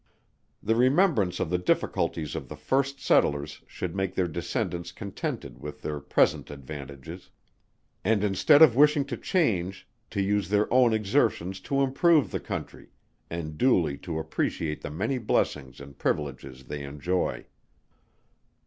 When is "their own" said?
10.49-10.91